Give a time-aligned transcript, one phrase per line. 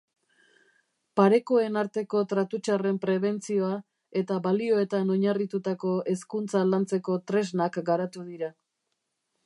[1.19, 3.71] Parekoen arteko tratu txarren prebentzioa
[4.23, 8.51] eta balioetan oinarritutako hezkuntza lantzeko tresnak garatu dira.